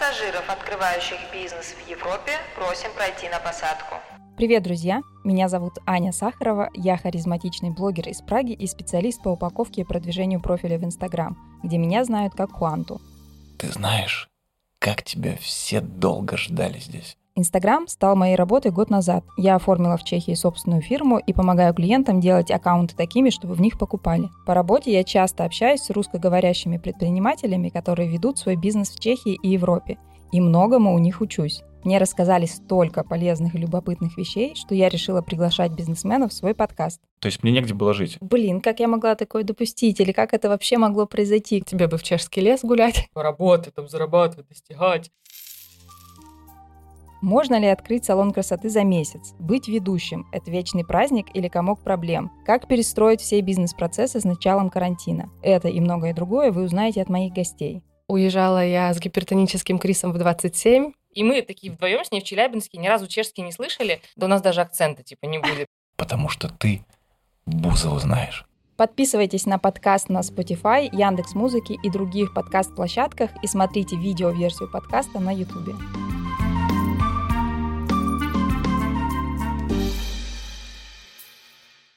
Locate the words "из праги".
8.08-8.52